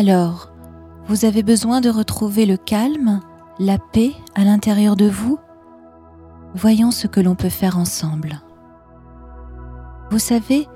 [0.00, 0.50] Alors,
[1.08, 3.20] vous avez besoin de retrouver le calme,
[3.58, 5.38] la paix à l'intérieur de vous?
[6.54, 8.40] Voyons ce que l'on peut faire ensemble.
[10.10, 10.66] Vous savez,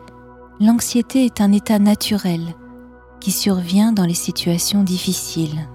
[0.61, 2.55] l'anxiété est un état naturel
[3.19, 5.71] qui survient dans les situations difficiles.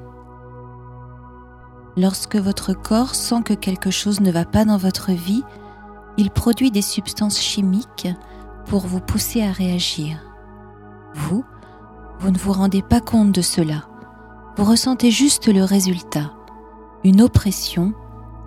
[1.98, 5.44] Lorsque votre corps sent que quelque chose ne va pas dans votre vie,
[6.18, 8.10] il produit des substances chimiques
[8.68, 10.20] pour vous pousser à réagir.
[11.16, 11.44] Vous,
[12.20, 13.86] vous ne vous rendez pas compte de cela.
[14.58, 16.34] Vous ressentez juste le résultat,
[17.04, 17.94] une oppression,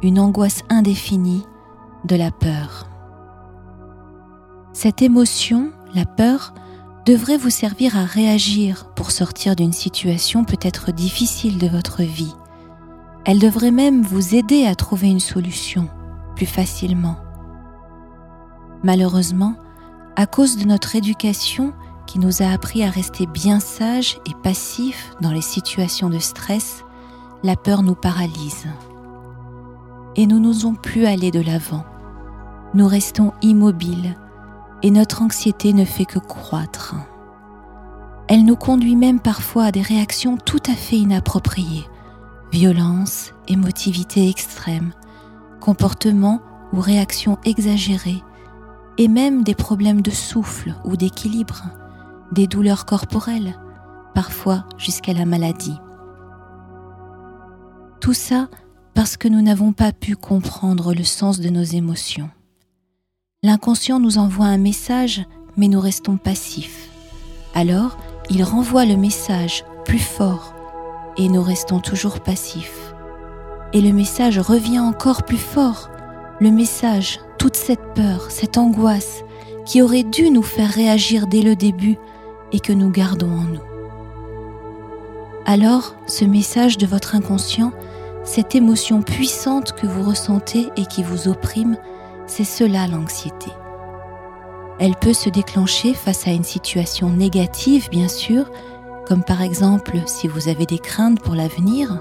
[0.03, 1.47] une angoisse indéfinie,
[2.05, 2.89] de la peur.
[4.73, 6.53] Cette émotion, la peur,
[7.07, 12.35] devrait vous servir à réagir pour sortir d'une situation peut-être difficile de votre vie.
[13.25, 15.89] Elle devrait même vous aider à trouver une solution
[16.37, 17.17] plus facilement.
[18.83, 19.55] Malheureusement,
[20.17, 21.73] à cause de notre éducation
[22.13, 26.85] qui nous a appris à rester bien sages et passifs dans les situations de stress,
[27.43, 28.67] la peur nous paralyse.
[30.17, 31.87] Et nous n'osons plus aller de l'avant.
[32.75, 34.15] Nous restons immobiles
[34.83, 36.97] et notre anxiété ne fait que croître.
[38.29, 41.89] Elle nous conduit même parfois à des réactions tout à fait inappropriées,
[42.53, 44.93] violence, émotivité extrême,
[45.61, 46.43] comportements
[46.75, 48.23] ou réactions exagérées,
[48.99, 51.63] et même des problèmes de souffle ou d'équilibre,
[52.33, 53.59] des douleurs corporelles,
[54.15, 55.79] parfois jusqu'à la maladie.
[58.01, 58.49] Tout ça
[58.95, 62.31] parce que nous n'avons pas pu comprendre le sens de nos émotions.
[63.43, 65.25] L'inconscient nous envoie un message,
[65.57, 66.89] mais nous restons passifs.
[67.55, 67.97] Alors,
[68.31, 70.55] il renvoie le message plus fort,
[71.17, 72.95] et nous restons toujours passifs.
[73.73, 75.91] Et le message revient encore plus fort.
[76.41, 79.23] Le message, toute cette peur, cette angoisse,
[79.65, 81.97] qui aurait dû nous faire réagir dès le début
[82.53, 83.63] et que nous gardons en nous.
[85.45, 87.73] Alors, ce message de votre inconscient,
[88.25, 91.77] cette émotion puissante que vous ressentez et qui vous opprime,
[92.27, 93.51] c'est cela l'anxiété.
[94.79, 98.51] Elle peut se déclencher face à une situation négative, bien sûr,
[99.07, 102.01] comme par exemple si vous avez des craintes pour l'avenir,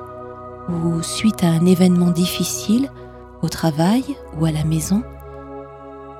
[0.69, 2.90] ou suite à un événement difficile
[3.41, 4.03] au travail
[4.40, 5.03] ou à la maison.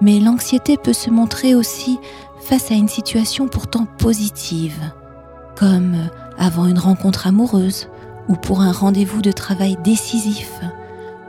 [0.02, 2.00] Mais l'anxiété peut se montrer aussi
[2.40, 4.80] face à une situation pourtant positive,
[5.56, 5.96] comme
[6.38, 7.88] avant une rencontre amoureuse
[8.28, 10.52] ou pour un rendez-vous de travail décisif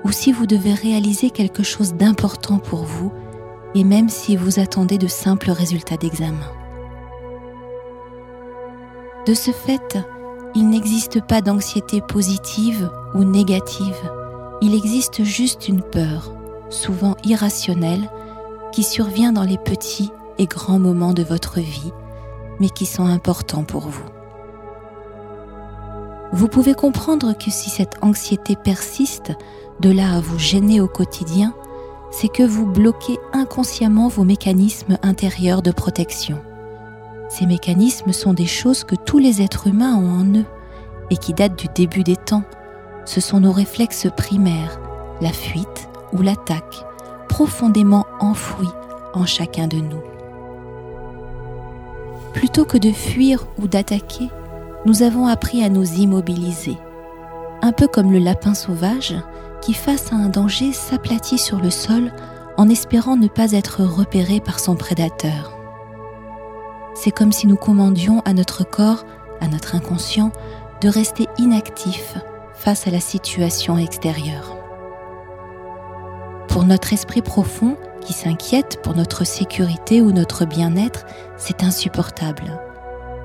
[0.05, 3.13] ou si vous devez réaliser quelque chose d'important pour vous,
[3.75, 6.51] et même si vous attendez de simples résultats d'examen.
[9.27, 9.99] De ce fait,
[10.55, 14.11] il n'existe pas d'anxiété positive ou négative,
[14.61, 16.33] il existe juste une peur,
[16.69, 18.11] souvent irrationnelle,
[18.73, 21.93] qui survient dans les petits et grands moments de votre vie,
[22.59, 24.05] mais qui sont importants pour vous.
[26.33, 29.33] Vous pouvez comprendre que si cette anxiété persiste,
[29.81, 31.55] de là à vous gêner au quotidien,
[32.11, 36.41] c'est que vous bloquez inconsciemment vos mécanismes intérieurs de protection.
[37.29, 40.45] Ces mécanismes sont des choses que tous les êtres humains ont en eux
[41.11, 42.45] et qui datent du début des temps.
[43.05, 44.81] Ce sont nos réflexes primaires,
[45.21, 46.85] la fuite ou l'attaque,
[47.33, 48.69] profondément enfouis
[49.15, 50.03] en chacun de nous.
[52.35, 54.29] Plutôt que de fuir ou d'attaquer,
[54.85, 56.77] nous avons appris à nous immobiliser.
[57.63, 59.15] Un peu comme le lapin sauvage,
[59.63, 62.13] qui, face à un danger, s'aplatit sur le sol
[62.59, 65.57] en espérant ne pas être repéré par son prédateur.
[66.95, 69.07] C'est comme si nous commandions à notre corps,
[69.41, 70.33] à notre inconscient,
[70.83, 72.15] de rester inactif
[72.53, 74.62] face à la situation extérieure.
[76.53, 81.07] Pour notre esprit profond, qui s'inquiète pour notre sécurité ou notre bien-être,
[81.39, 82.61] c'est insupportable.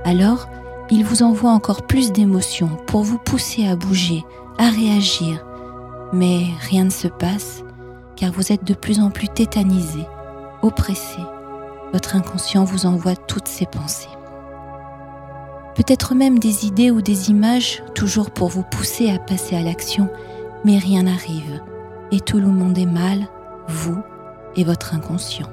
[0.06, 0.48] Alors,
[0.90, 4.24] il vous envoie encore plus d'émotions pour vous pousser à bouger,
[4.58, 5.46] à réagir,
[6.14, 7.64] mais rien ne se passe
[8.16, 10.08] car vous êtes de plus en plus tétanisé,
[10.62, 11.20] oppressé.
[11.92, 14.08] Votre inconscient vous envoie toutes ses pensées.
[15.76, 20.10] Peut-être même des idées ou des images, toujours pour vous pousser à passer à l'action,
[20.64, 21.62] mais rien n'arrive.
[22.12, 23.28] Et tout le monde est mal,
[23.68, 24.02] vous
[24.56, 25.50] et votre inconscient.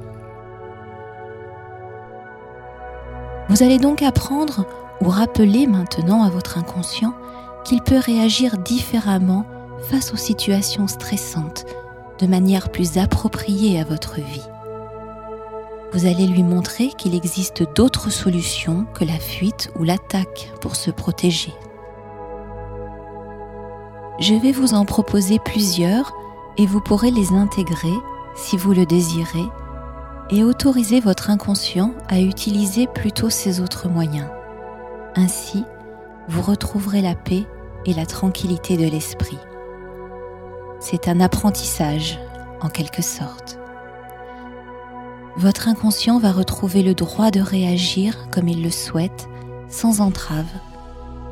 [3.49, 4.67] Vous allez donc apprendre
[5.01, 7.15] ou rappeler maintenant à votre inconscient
[7.65, 9.47] qu'il peut réagir différemment
[9.91, 11.67] face aux situations stressantes
[12.19, 14.47] de manière plus appropriée à votre vie.
[15.93, 20.91] Vous allez lui montrer qu'il existe d'autres solutions que la fuite ou l'attaque pour se
[20.91, 21.53] protéger.
[24.21, 26.13] Je vais vous en proposer plusieurs
[26.57, 27.95] et vous pourrez les intégrer
[28.35, 29.45] si vous le désirez
[30.31, 34.29] et autoriser votre inconscient à utiliser plutôt ces autres moyens.
[35.17, 35.65] Ainsi,
[36.29, 37.45] vous retrouverez la paix
[37.85, 39.39] et la tranquillité de l'esprit.
[40.81, 42.19] C'est un apprentissage,
[42.61, 43.59] en quelque sorte.
[45.37, 49.29] Votre inconscient va retrouver le droit de réagir comme il le souhaite,
[49.69, 50.47] sans entrave,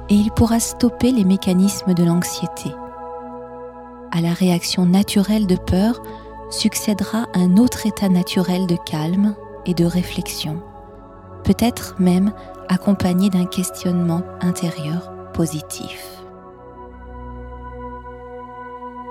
[0.08, 2.70] et il pourra stopper les mécanismes de l'anxiété.
[4.14, 6.03] À la réaction naturelle de peur
[6.50, 10.62] succédera un autre état naturel de calme et de réflexion,
[11.44, 12.35] peut-être même
[12.69, 16.06] accompagné d'un questionnement intérieur positif.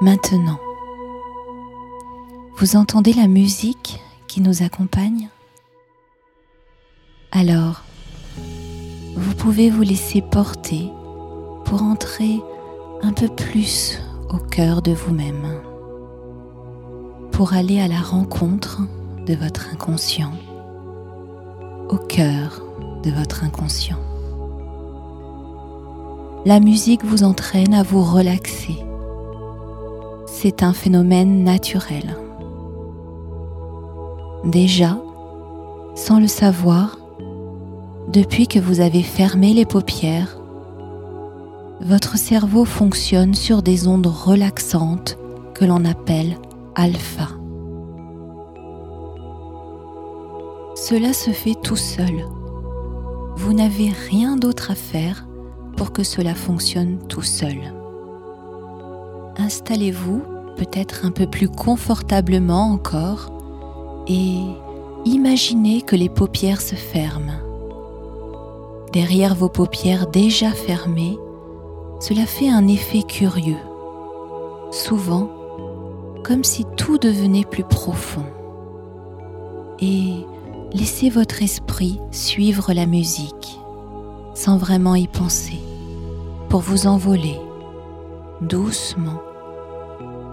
[0.01, 0.59] Maintenant,
[2.57, 5.29] vous entendez la musique qui nous accompagne?
[7.31, 7.81] Alors,
[9.15, 10.91] vous pouvez vous laisser porter
[11.65, 12.39] pour entrer
[13.01, 13.99] un peu plus
[14.33, 15.59] au cœur de vous-même,
[17.31, 18.81] pour aller à la rencontre
[19.25, 20.31] de votre inconscient,
[21.89, 22.61] au cœur
[23.03, 23.97] de votre inconscient.
[26.45, 28.77] La musique vous entraîne à vous relaxer.
[30.27, 32.15] C'est un phénomène naturel.
[34.45, 34.97] Déjà,
[35.93, 36.97] sans le savoir,
[38.07, 40.40] depuis que vous avez fermé les paupières,
[41.83, 45.17] votre cerveau fonctionne sur des ondes relaxantes
[45.55, 46.37] que l'on appelle
[46.75, 47.27] alpha.
[50.75, 52.25] Cela se fait tout seul.
[53.35, 55.25] Vous n'avez rien d'autre à faire
[55.75, 57.57] pour que cela fonctionne tout seul.
[59.37, 60.23] Installez-vous
[60.57, 63.31] peut-être un peu plus confortablement encore
[64.07, 64.39] et
[65.05, 67.39] imaginez que les paupières se ferment.
[68.93, 71.17] Derrière vos paupières déjà fermées,
[72.01, 73.59] cela fait un effet curieux,
[74.71, 75.29] souvent
[76.23, 78.25] comme si tout devenait plus profond.
[79.79, 80.25] Et
[80.73, 83.59] laissez votre esprit suivre la musique
[84.33, 85.59] sans vraiment y penser
[86.49, 87.39] pour vous envoler
[88.41, 89.21] doucement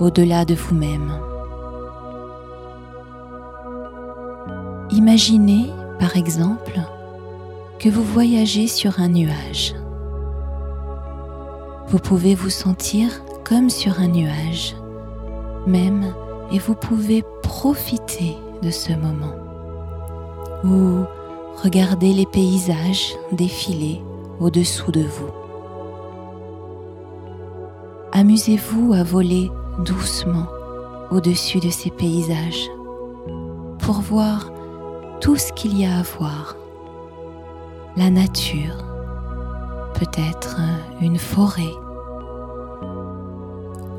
[0.00, 1.12] au-delà de vous-même.
[4.90, 5.66] Imaginez,
[5.98, 6.80] par exemple,
[7.78, 9.74] que vous voyagez sur un nuage.
[11.90, 13.08] Vous pouvez vous sentir
[13.44, 14.76] comme sur un nuage,
[15.66, 16.12] même,
[16.52, 19.34] et vous pouvez profiter de ce moment.
[20.64, 21.04] Ou
[21.62, 24.02] regarder les paysages défiler
[24.38, 25.30] au-dessous de vous.
[28.12, 29.50] Amusez-vous à voler
[29.84, 30.46] doucement
[31.10, 32.68] au-dessus de ces paysages
[33.78, 34.52] pour voir
[35.20, 36.56] tout ce qu'il y a à voir.
[37.96, 38.87] La nature,
[39.98, 40.60] peut-être
[41.00, 41.74] une forêt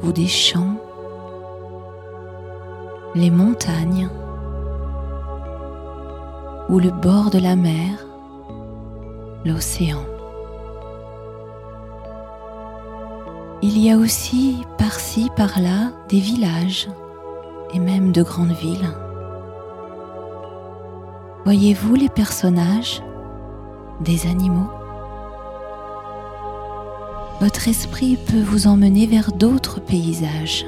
[0.02, 0.76] ou des champs,
[3.16, 4.10] les montagnes
[6.70, 8.06] ou le bord de la mer,
[9.44, 10.06] l'océan.
[13.62, 16.88] Il y a aussi par-ci, par-là des villages
[17.74, 18.90] et même de grandes villes.
[21.44, 23.04] Voyez-vous les personnages,
[24.00, 24.70] des animaux?
[27.42, 30.66] Votre esprit peut vous emmener vers d'autres paysages.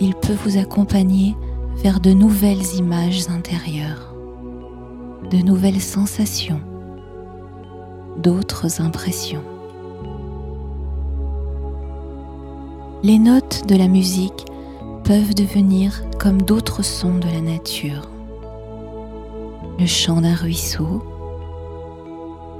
[0.00, 1.36] Il peut vous accompagner
[1.76, 4.14] vers de nouvelles images intérieures,
[5.30, 6.60] de nouvelles sensations,
[8.16, 9.42] d'autres impressions.
[13.04, 14.46] les notes de la musique
[15.04, 18.08] peuvent devenir comme d'autres sons de la nature.
[19.78, 21.04] Le chant d'un ruisseau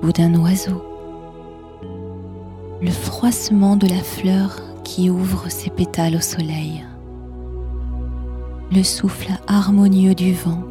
[0.02, 0.93] ou d'un oiseau.
[2.84, 6.84] Le froissement de la fleur qui ouvre ses pétales au soleil.
[8.70, 10.62] Le souffle harmonieux du vent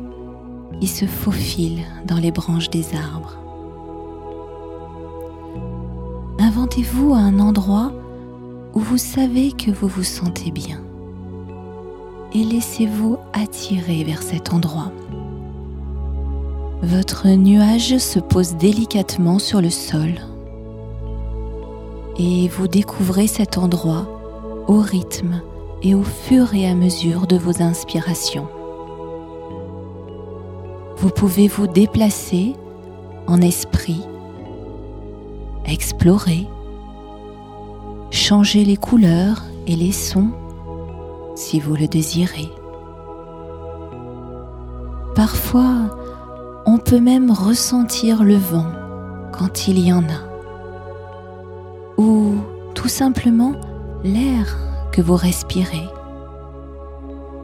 [0.79, 3.39] qui se faufile dans les branches des arbres.
[6.37, 7.91] Inventez-vous un endroit
[8.75, 10.81] où vous savez que vous vous sentez bien.
[12.35, 14.91] Et laissez-vous attirer vers cet endroit.
[16.83, 20.19] Votre nuage se pose délicatement sur le sol
[22.17, 24.07] et vous découvrez cet endroit
[24.67, 25.41] au rythme
[25.81, 28.47] et au fur et à mesure de vos inspirations.
[30.97, 32.55] Vous pouvez vous déplacer
[33.27, 34.01] en esprit,
[35.65, 36.47] explorer,
[38.11, 40.29] changer les couleurs et les sons
[41.35, 42.49] si vous le désirez.
[45.15, 45.75] Parfois,
[46.65, 48.67] on peut même ressentir le vent
[49.31, 50.32] quand il y en a,
[51.97, 52.35] ou
[52.75, 53.53] tout simplement
[54.03, 54.57] l'air
[54.91, 55.87] que vous respirez,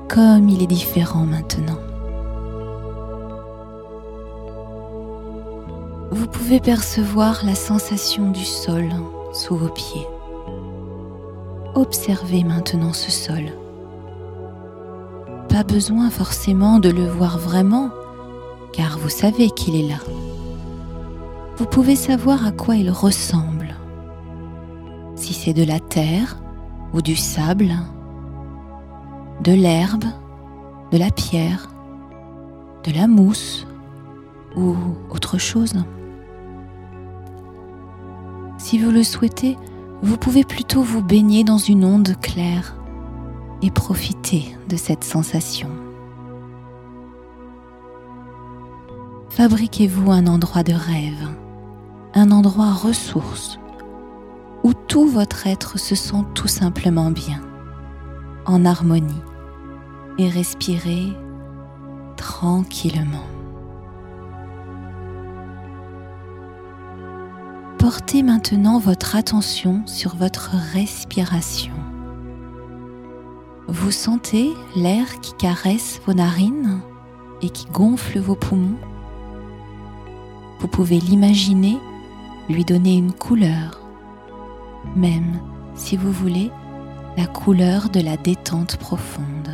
[0.07, 1.79] comme il est différent maintenant.
[6.11, 8.89] Vous pouvez percevoir la sensation du sol
[9.33, 10.07] sous vos pieds.
[11.75, 13.53] Observez maintenant ce sol.
[15.49, 17.89] Pas besoin forcément de le voir vraiment,
[18.73, 19.99] car vous savez qu'il est là.
[21.57, 23.58] Vous pouvez savoir à quoi il ressemble.
[25.29, 26.39] Si c'est de la terre
[26.91, 27.69] ou du sable,
[29.43, 30.05] de l'herbe,
[30.91, 31.69] de la pierre,
[32.83, 33.67] de la mousse
[34.57, 34.73] ou
[35.11, 35.75] autre chose.
[38.57, 39.55] Si vous le souhaitez,
[40.01, 42.75] vous pouvez plutôt vous baigner dans une onde claire
[43.61, 45.69] et profiter de cette sensation.
[49.29, 51.29] Fabriquez-vous un endroit de rêve,
[52.15, 53.59] un endroit ressource,
[54.63, 57.41] où tout votre être se sent tout simplement bien,
[58.45, 59.21] en harmonie,
[60.17, 61.13] et respirez
[62.17, 63.25] tranquillement.
[67.77, 71.73] Portez maintenant votre attention sur votre respiration.
[73.67, 76.81] Vous sentez l'air qui caresse vos narines
[77.41, 78.77] et qui gonfle vos poumons
[80.59, 81.77] Vous pouvez l'imaginer,
[82.49, 83.78] lui donner une couleur,
[84.95, 85.39] même
[85.75, 86.51] si vous voulez
[87.17, 89.49] la couleur de la détente profonde.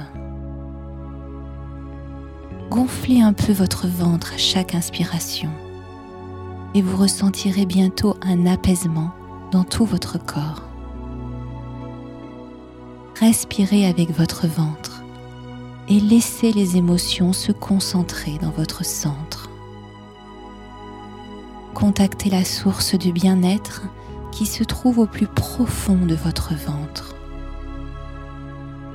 [2.69, 5.49] Gonflez un peu votre ventre à chaque inspiration
[6.73, 9.11] et vous ressentirez bientôt un apaisement
[9.51, 10.63] dans tout votre corps.
[13.19, 15.03] Respirez avec votre ventre
[15.87, 19.49] et laissez les émotions se concentrer dans votre centre.
[21.73, 23.83] Contactez la source du bien-être
[24.35, 27.15] qui se trouve au plus profond de votre ventre.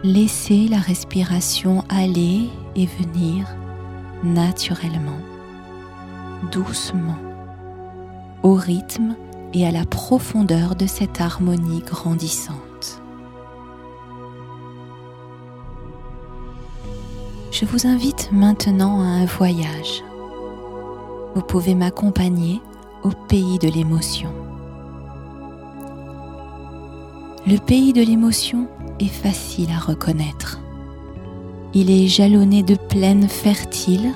[0.05, 3.47] Laissez la respiration aller et venir
[4.23, 5.19] naturellement,
[6.53, 7.17] doucement
[8.43, 9.17] au rythme
[9.55, 13.03] et à la profondeur de cette harmonie grandissante.
[17.51, 20.05] Je vous invite maintenant à un voyage.
[21.35, 22.61] Vous pouvez m'accompagner
[23.03, 24.33] au pays de l'émotion.
[27.47, 28.69] Le pays de l'émotion
[28.99, 30.61] est facile à reconnaître.
[31.73, 34.13] Il est jalonné de plaines fertiles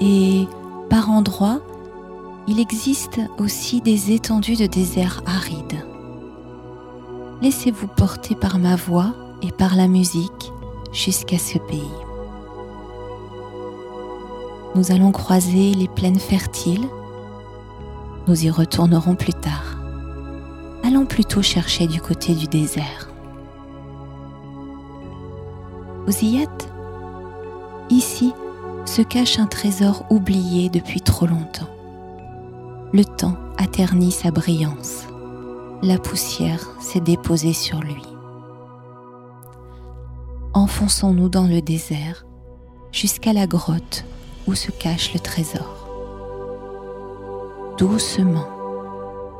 [0.00, 0.46] et
[0.88, 1.60] par endroits
[2.48, 5.84] il existe aussi des étendues de désert arides.
[7.42, 10.52] Laissez-vous porter par ma voix et par la musique
[10.92, 11.82] jusqu'à ce pays.
[14.76, 16.86] Nous allons croiser les plaines fertiles.
[18.28, 19.65] Nous y retournerons plus tard.
[21.08, 23.08] Plutôt chercher du côté du désert.
[26.06, 26.68] Vous y êtes
[27.88, 28.32] Ici
[28.84, 31.68] se cache un trésor oublié depuis trop longtemps
[32.96, 35.04] le temps a terni sa brillance.
[35.82, 38.02] La poussière s'est déposée sur lui.
[40.54, 42.24] Enfonçons-nous dans le désert
[42.92, 44.04] jusqu'à la grotte
[44.46, 45.88] où se cache le trésor.
[47.76, 48.48] Doucement,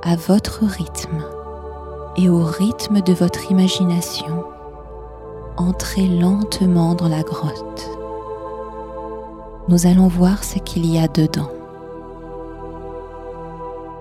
[0.03, 1.25] à votre rythme
[2.17, 4.45] et au rythme de votre imagination,
[5.57, 7.91] entrez lentement dans la grotte.
[9.69, 11.51] Nous allons voir ce qu'il y a dedans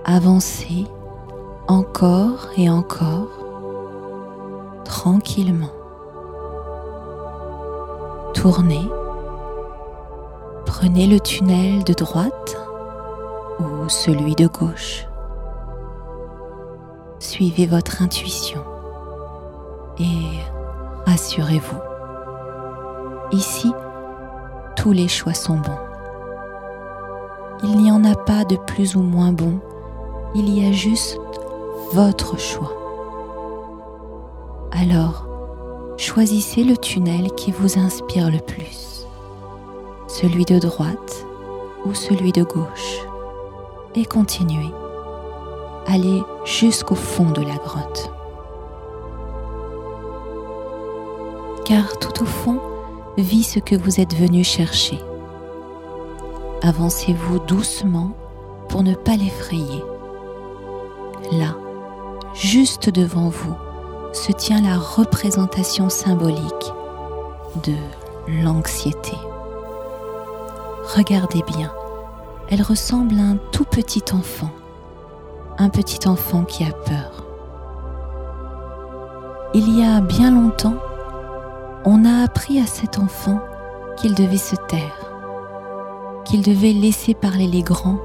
[0.06, 0.86] avancez
[1.66, 3.26] encore et encore
[4.84, 5.72] tranquillement.
[8.32, 8.88] Tournez,
[10.64, 12.56] prenez le tunnel de droite
[13.58, 15.08] ou celui de gauche.
[17.36, 18.62] Suivez votre intuition
[19.98, 20.40] et
[21.04, 21.76] rassurez-vous.
[23.30, 23.70] Ici,
[24.74, 25.78] tous les choix sont bons.
[27.62, 29.60] Il n'y en a pas de plus ou moins bons
[30.34, 31.20] il y a juste
[31.92, 32.72] votre choix.
[34.72, 35.26] Alors,
[35.98, 39.06] choisissez le tunnel qui vous inspire le plus,
[40.08, 41.26] celui de droite
[41.84, 43.04] ou celui de gauche,
[43.94, 44.72] et continuez.
[45.86, 48.10] Allez jusqu'au fond de la grotte.
[51.64, 52.60] Car tout au fond
[53.18, 54.98] vit ce que vous êtes venu chercher.
[56.62, 58.10] Avancez-vous doucement
[58.68, 59.82] pour ne pas l'effrayer
[61.32, 61.56] là,
[62.34, 63.54] juste devant vous,
[64.12, 66.72] se tient la représentation symbolique
[67.64, 67.74] de
[68.42, 69.16] l'anxiété.
[70.96, 71.72] Regardez bien,
[72.48, 74.50] elle ressemble à un tout petit enfant,
[75.58, 77.24] un petit enfant qui a peur.
[79.54, 80.76] Il y a bien longtemps,
[81.84, 83.40] on a appris à cet enfant
[83.96, 85.10] qu'il devait se taire,
[86.24, 87.98] qu'il devait laisser parler les grands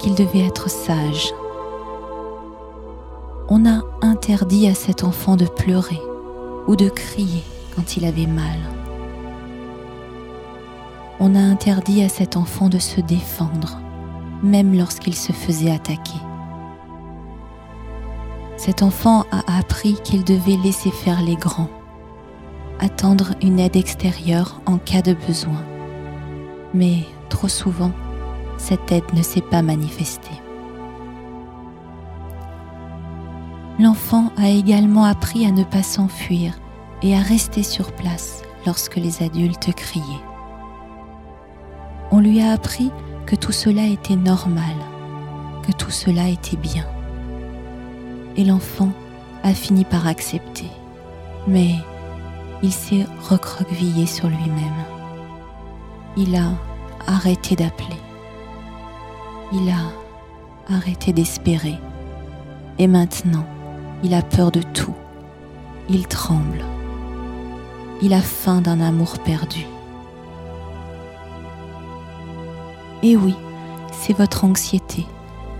[0.00, 1.32] qu'il devait être sage.
[3.48, 6.00] On a interdit à cet enfant de pleurer
[6.66, 7.42] ou de crier
[7.74, 8.58] quand il avait mal.
[11.18, 13.78] On a interdit à cet enfant de se défendre,
[14.42, 16.20] même lorsqu'il se faisait attaquer.
[18.60, 21.70] Cet enfant a appris qu'il devait laisser faire les grands,
[22.78, 25.64] attendre une aide extérieure en cas de besoin.
[26.74, 27.90] Mais trop souvent,
[28.58, 30.42] cette aide ne s'est pas manifestée.
[33.78, 36.52] L'enfant a également appris à ne pas s'enfuir
[37.00, 40.04] et à rester sur place lorsque les adultes criaient.
[42.10, 42.90] On lui a appris
[43.24, 44.76] que tout cela était normal,
[45.66, 46.84] que tout cela était bien.
[48.40, 48.88] Et l'enfant
[49.42, 50.70] a fini par accepter,
[51.46, 51.74] mais
[52.62, 54.82] il s'est recroquevillé sur lui-même.
[56.16, 56.52] Il a
[57.06, 57.98] arrêté d'appeler.
[59.52, 61.78] Il a arrêté d'espérer.
[62.78, 63.44] Et maintenant,
[64.02, 64.94] il a peur de tout.
[65.90, 66.64] Il tremble.
[68.00, 69.66] Il a faim d'un amour perdu.
[73.02, 73.34] Et oui,
[73.92, 75.04] c'est votre anxiété.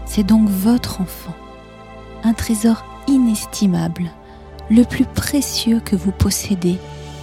[0.06, 1.34] C'est donc votre enfant.
[2.22, 4.10] Un trésor inestimable,
[4.70, 6.78] le plus précieux que vous possédez,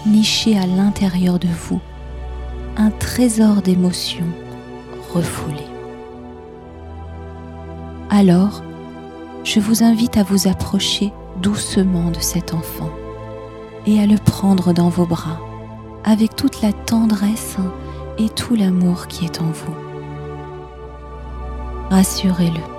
[0.05, 1.79] niché à l'intérieur de vous.
[2.77, 4.25] Un trésor d'émotions
[5.13, 5.55] refoulées.
[8.09, 8.63] Alors,
[9.43, 12.89] je vous invite à vous approcher doucement de cet enfant
[13.85, 15.39] et à le prendre dans vos bras
[16.03, 17.57] avec toute la tendresse
[18.17, 19.75] et tout l'amour qui est en vous.
[21.89, 22.76] Rassurez-le.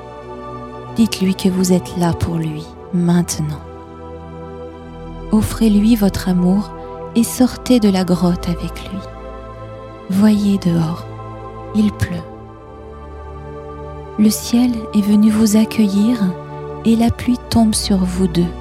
[0.98, 3.60] Dites-lui que vous êtes là pour lui maintenant.
[5.30, 6.72] Offrez-lui votre amour
[7.14, 8.98] et sortez de la grotte avec lui.
[10.10, 11.06] Voyez dehors,
[11.76, 12.16] il pleut.
[14.18, 16.18] Le ciel est venu vous accueillir
[16.84, 18.52] et la pluie tombe sur vous deux.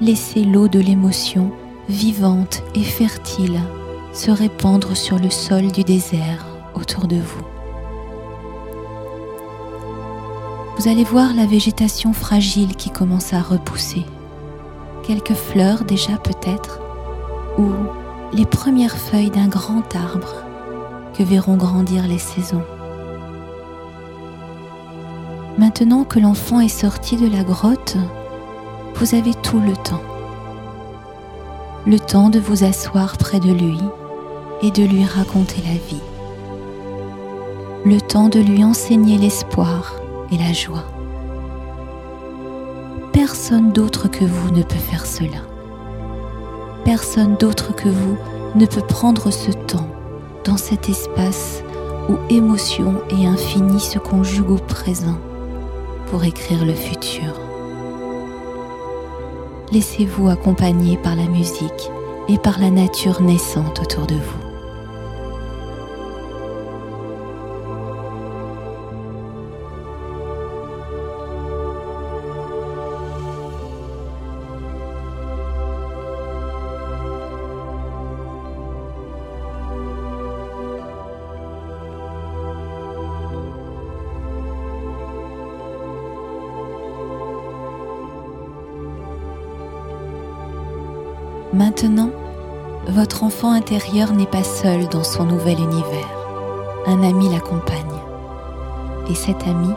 [0.00, 1.52] Laissez l'eau de l'émotion,
[1.88, 3.60] vivante et fertile,
[4.12, 7.55] se répandre sur le sol du désert autour de vous.
[10.78, 14.04] Vous allez voir la végétation fragile qui commence à repousser.
[15.04, 16.80] Quelques fleurs déjà peut-être,
[17.56, 17.70] ou
[18.34, 20.34] les premières feuilles d'un grand arbre
[21.16, 22.62] que verront grandir les saisons.
[25.56, 27.96] Maintenant que l'enfant est sorti de la grotte,
[28.96, 30.02] vous avez tout le temps.
[31.86, 33.78] Le temps de vous asseoir près de lui
[34.60, 36.02] et de lui raconter la vie.
[37.86, 39.94] Le temps de lui enseigner l'espoir
[40.32, 40.84] et la joie.
[43.12, 45.38] Personne d'autre que vous ne peut faire cela.
[46.84, 48.16] Personne d'autre que vous
[48.54, 49.88] ne peut prendre ce temps
[50.44, 51.62] dans cet espace
[52.08, 55.18] où émotion et infini se conjuguent au présent
[56.10, 57.34] pour écrire le futur.
[59.72, 61.90] Laissez-vous accompagner par la musique
[62.28, 64.45] et par la nature naissante autour de vous.
[91.56, 92.10] Maintenant,
[92.86, 96.10] votre enfant intérieur n'est pas seul dans son nouvel univers.
[96.86, 97.78] Un ami l'accompagne.
[99.08, 99.70] Et cet ami,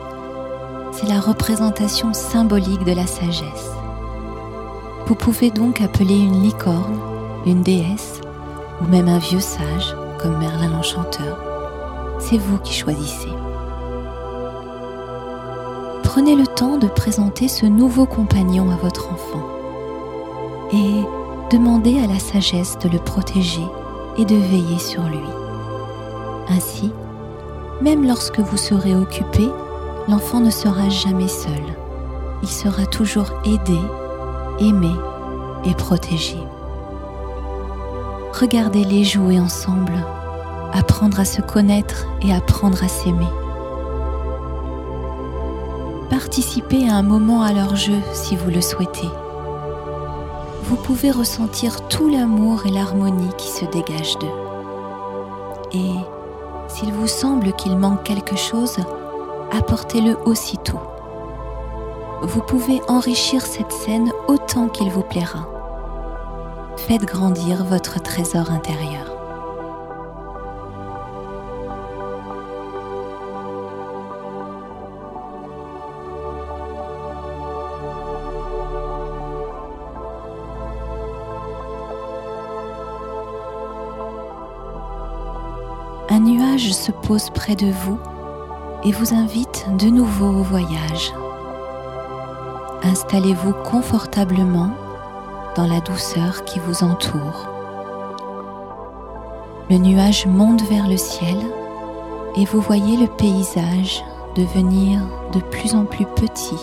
[0.91, 3.71] c'est la représentation symbolique de la sagesse.
[5.07, 6.99] Vous pouvez donc appeler une licorne,
[7.45, 8.19] une déesse
[8.81, 11.39] ou même un vieux sage comme Merlin l'Enchanteur.
[12.19, 13.31] C'est vous qui choisissez.
[16.03, 19.47] Prenez le temps de présenter ce nouveau compagnon à votre enfant
[20.73, 21.03] et
[21.49, 23.65] demandez à la sagesse de le protéger
[24.17, 25.17] et de veiller sur lui.
[26.49, 26.91] Ainsi,
[27.81, 29.49] même lorsque vous serez occupé,
[30.07, 31.63] l'enfant ne sera jamais seul.
[32.43, 33.79] Il sera toujours aidé,
[34.59, 34.91] aimé
[35.65, 36.37] et protégé.
[38.39, 40.05] Regardez-les jouer ensemble,
[40.71, 43.27] apprendre à se connaître et apprendre à s'aimer.
[46.09, 49.09] Participez à un moment à leur jeu si vous le souhaitez
[50.89, 54.27] pouvez ressentir tout l'amour et l'harmonie qui se dégagent d'eux.
[55.71, 55.93] Et
[56.67, 58.77] s'il vous semble qu'il manque quelque chose,
[59.51, 60.79] apportez-le aussitôt.
[62.23, 65.47] Vous pouvez enrichir cette scène autant qu'il vous plaira.
[66.75, 69.08] Faites grandir votre trésor intérieur.
[86.67, 87.97] Se pose près de vous
[88.83, 91.13] et vous invite de nouveau au voyage.
[92.83, 94.71] Installez-vous confortablement
[95.55, 97.47] dans la douceur qui vous entoure.
[99.69, 101.37] Le nuage monte vers le ciel
[102.35, 104.03] et vous voyez le paysage
[104.35, 105.01] devenir
[105.33, 106.59] de plus en plus petit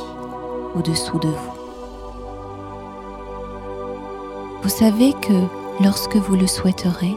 [0.75, 1.53] au-dessous de vous.
[4.63, 7.17] Vous savez que lorsque vous le souhaiterez,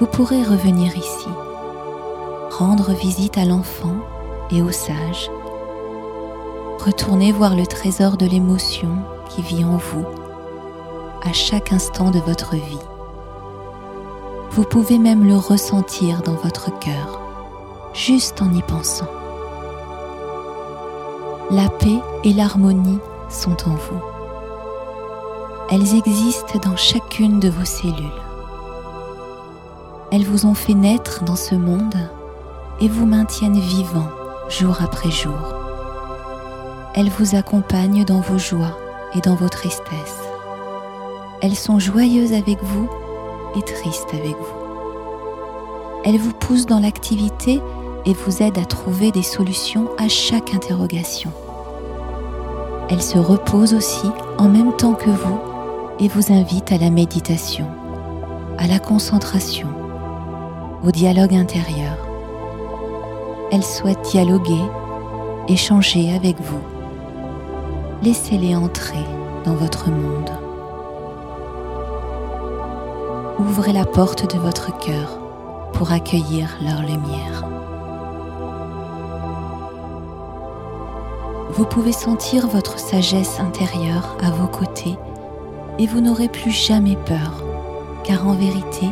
[0.00, 1.28] vous pourrez revenir ici,
[2.62, 3.96] rendre visite à l'enfant
[4.52, 5.28] et au sage,
[6.78, 8.98] retourner voir le trésor de l'émotion
[9.28, 10.06] qui vit en vous
[11.24, 12.78] à chaque instant de votre vie.
[14.52, 17.20] Vous pouvez même le ressentir dans votre cœur,
[17.94, 19.10] juste en y pensant.
[21.50, 24.02] La paix et l'harmonie sont en vous.
[25.68, 28.22] Elles existent dans chacune de vos cellules.
[30.12, 31.96] Elles vous ont fait naître dans ce monde
[32.82, 34.08] et vous maintiennent vivant
[34.48, 35.38] jour après jour.
[36.94, 38.76] Elles vous accompagnent dans vos joies
[39.14, 40.20] et dans vos tristesses.
[41.40, 42.90] Elles sont joyeuses avec vous
[43.56, 44.62] et tristes avec vous.
[46.04, 47.60] Elles vous poussent dans l'activité
[48.04, 51.30] et vous aident à trouver des solutions à chaque interrogation.
[52.90, 55.38] Elles se reposent aussi en même temps que vous
[56.00, 57.66] et vous invitent à la méditation,
[58.58, 59.68] à la concentration,
[60.84, 61.81] au dialogue intérieur.
[63.52, 64.62] Elles souhaitent dialoguer,
[65.46, 66.60] échanger avec vous.
[68.02, 69.04] Laissez-les entrer
[69.44, 70.30] dans votre monde
[73.52, 75.18] ouvrez la porte de votre cœur
[75.72, 77.44] pour accueillir leur lumière.
[81.50, 84.96] Vous pouvez sentir votre sagesse intérieure à vos côtés
[85.78, 87.44] et vous n'aurez plus jamais peur,
[88.04, 88.88] car en vérité,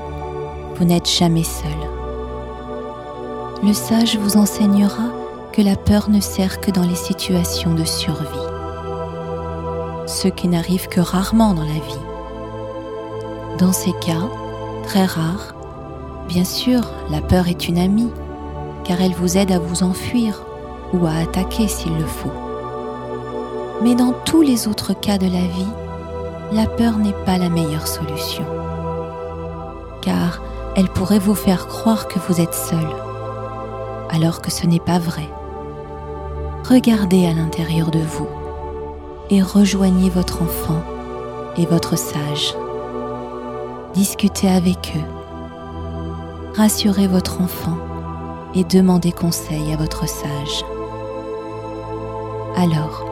[0.77, 2.00] vous n'êtes jamais seul.
[3.63, 5.13] Le sage vous enseignera
[5.53, 8.25] que la peur ne sert que dans les situations de survie,
[10.07, 12.07] ce qui n'arrive que rarement dans la vie.
[13.59, 14.23] Dans ces cas,
[14.85, 15.55] très rares,
[16.27, 18.11] bien sûr, la peur est une amie,
[18.85, 20.43] car elle vous aide à vous enfuir
[20.95, 22.33] ou à attaquer s'il le faut.
[23.83, 25.73] Mais dans tous les autres cas de la vie,
[26.53, 28.45] la peur n'est pas la meilleure solution,
[30.01, 30.41] car
[30.77, 32.89] elle pourrait vous faire croire que vous êtes seul,
[34.11, 35.29] alors que ce n'est pas vrai.
[36.69, 38.29] Regardez à l'intérieur de vous
[39.31, 40.83] et rejoignez votre enfant
[41.57, 42.55] et votre sage
[43.95, 47.77] discutez avec eux, rassurez votre enfant
[48.55, 50.65] et demandez conseil à votre sage.
[52.57, 53.05] Alors,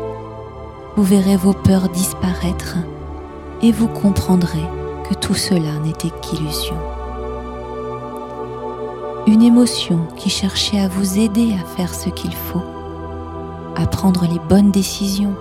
[0.96, 2.76] vous verrez vos peurs disparaître
[3.62, 4.64] et vous comprendrez
[5.08, 6.76] que tout cela n'était qu'illusion.
[9.29, 12.62] Une émotion qui cherchait à vous aider à faire ce qu'il faut,
[13.77, 15.35] à prendre les bonnes décisions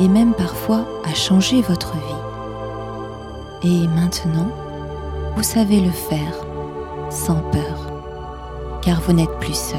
[0.00, 3.70] et même parfois à changer votre vie.
[3.70, 4.48] Et maintenant,
[5.36, 6.34] vous savez le faire
[7.08, 7.92] sans peur,
[8.82, 9.78] car vous n'êtes plus seul.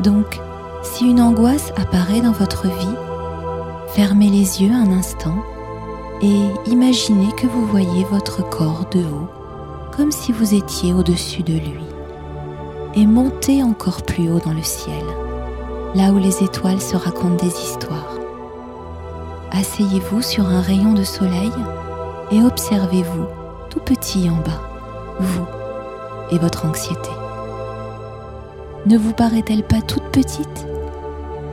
[0.00, 0.38] Donc,
[0.82, 2.96] si une angoisse apparaît dans votre vie,
[3.94, 5.42] fermez les yeux un instant
[6.22, 9.28] et imaginez que vous voyez votre corps de haut,
[9.96, 11.84] comme si vous étiez au-dessus de lui,
[12.94, 15.04] et montez encore plus haut dans le ciel,
[15.94, 18.20] là où les étoiles se racontent des histoires
[19.52, 21.52] asseyez-vous sur un rayon de soleil
[22.30, 23.26] et observez-vous
[23.68, 24.60] tout petit en bas,
[25.18, 25.46] vous
[26.30, 27.10] et votre anxiété.
[28.86, 30.66] Ne vous paraît-elle pas toute petite,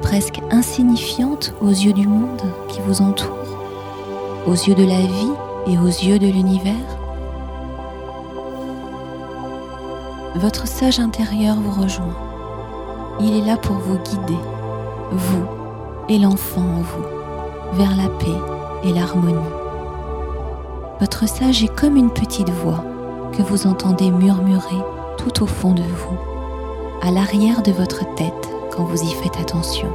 [0.02, 3.57] presque insignifiante aux yeux du monde qui vous entoure,
[4.48, 5.32] aux yeux de la vie
[5.68, 6.74] et aux yeux de l'univers
[10.36, 12.16] Votre sage intérieur vous rejoint.
[13.20, 14.40] Il est là pour vous guider,
[15.12, 15.46] vous
[16.08, 17.06] et l'enfant en vous
[17.74, 18.40] vers la paix
[18.84, 19.36] et l'harmonie.
[21.02, 22.84] Votre sage est comme une petite voix
[23.34, 24.82] que vous entendez murmurer
[25.18, 26.18] tout au fond de vous,
[27.02, 29.90] à l'arrière de votre tête quand vous y faites attention.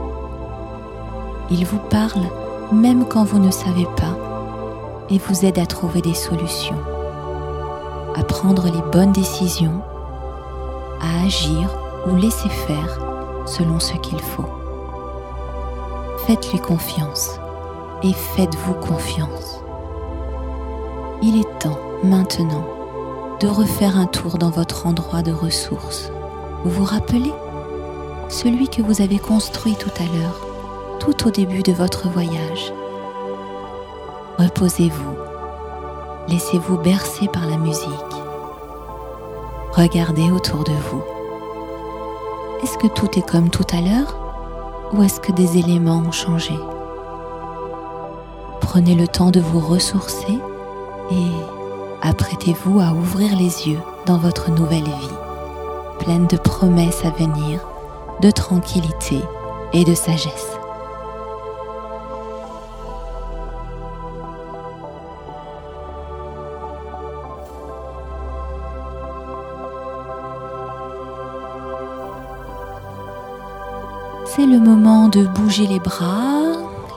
[1.50, 2.26] Il vous parle
[2.72, 4.16] même quand vous ne savez pas
[5.12, 6.78] et vous aide à trouver des solutions,
[8.16, 9.82] à prendre les bonnes décisions,
[11.00, 11.68] à agir
[12.06, 12.98] ou laisser faire
[13.44, 14.48] selon ce qu'il faut.
[16.26, 17.38] Faites-lui confiance
[18.02, 19.60] et faites-vous confiance.
[21.20, 22.64] Il est temps maintenant
[23.40, 26.10] de refaire un tour dans votre endroit de ressources.
[26.64, 27.32] Vous vous rappelez?
[28.28, 30.40] Celui que vous avez construit tout à l'heure,
[31.00, 32.72] tout au début de votre voyage.
[34.38, 35.16] Reposez-vous
[36.28, 37.88] Laissez-vous bercer par la musique.
[39.72, 41.02] Regardez autour de vous.
[42.62, 44.16] Est-ce que tout est comme tout à l'heure
[44.92, 46.54] ou est-ce que des éléments ont changé?
[48.60, 50.38] Prenez le temps de vous ressourcer
[51.10, 51.28] et
[52.00, 55.16] apprêtez-vous à ouvrir les yeux dans votre nouvelle vie,
[55.98, 57.60] pleine de promesses à venir,
[58.20, 59.20] de tranquillité
[59.72, 60.51] et de sagesse.
[74.34, 76.40] C'est le moment de bouger les bras,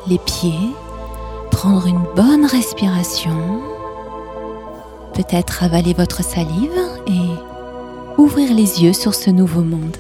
[0.08, 0.70] les pieds,
[1.52, 3.62] prendre une bonne respiration,
[5.14, 9.98] peut-être avaler votre salive et ouvrir les yeux sur ce nouveau monde.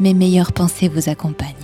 [0.00, 1.59] Mes meilleures pensées vous accompagnent.